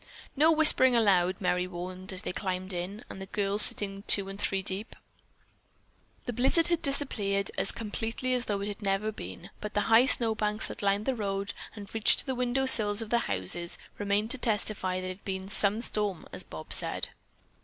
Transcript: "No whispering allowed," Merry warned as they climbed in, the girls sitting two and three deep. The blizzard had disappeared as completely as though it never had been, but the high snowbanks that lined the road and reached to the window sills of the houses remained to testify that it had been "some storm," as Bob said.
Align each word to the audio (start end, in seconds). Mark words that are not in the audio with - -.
"No 0.35 0.51
whispering 0.51 0.95
allowed," 0.95 1.39
Merry 1.39 1.67
warned 1.67 2.11
as 2.11 2.23
they 2.23 2.31
climbed 2.33 2.73
in, 2.73 3.03
the 3.07 3.27
girls 3.27 3.61
sitting 3.61 4.03
two 4.07 4.29
and 4.29 4.39
three 4.41 4.63
deep. 4.63 4.95
The 6.25 6.33
blizzard 6.33 6.69
had 6.69 6.81
disappeared 6.81 7.51
as 7.55 7.71
completely 7.71 8.33
as 8.33 8.45
though 8.45 8.61
it 8.61 8.81
never 8.81 9.05
had 9.05 9.15
been, 9.15 9.51
but 9.59 9.75
the 9.75 9.81
high 9.93 10.07
snowbanks 10.07 10.69
that 10.69 10.81
lined 10.81 11.05
the 11.05 11.13
road 11.13 11.53
and 11.75 11.93
reached 11.93 12.17
to 12.21 12.25
the 12.25 12.33
window 12.33 12.65
sills 12.65 13.03
of 13.03 13.11
the 13.11 13.19
houses 13.29 13.77
remained 13.99 14.31
to 14.31 14.39
testify 14.39 14.99
that 14.99 15.05
it 15.05 15.17
had 15.17 15.23
been 15.23 15.47
"some 15.47 15.83
storm," 15.83 16.25
as 16.33 16.41
Bob 16.43 16.73
said. 16.73 17.09